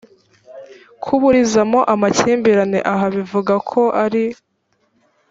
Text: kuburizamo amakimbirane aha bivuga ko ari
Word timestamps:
kuburizamo 1.03 1.79
amakimbirane 1.93 2.79
aha 2.93 3.05
bivuga 3.15 3.53
ko 3.69 3.81
ari 4.03 4.23